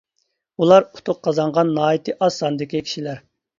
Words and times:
ئۇلار 0.63 0.87
ئۇتۇق 1.01 1.19
قازانغان 1.27 1.71
ناھايىتى 1.77 2.17
ئاز 2.19 2.43
ساندىكى 2.43 2.85
كىشىلەر. 2.89 3.25